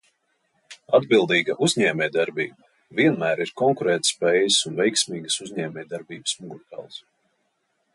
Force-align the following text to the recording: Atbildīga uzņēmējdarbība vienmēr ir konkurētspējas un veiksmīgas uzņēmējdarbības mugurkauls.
Atbildīga 0.99 1.55
uzņēmējdarbība 1.67 2.99
vienmēr 3.01 3.45
ir 3.47 3.53
konkurētspējas 3.63 4.61
un 4.71 4.81
veiksmīgas 4.83 5.39
uzņēmējdarbības 5.49 6.39
mugurkauls. 6.45 7.03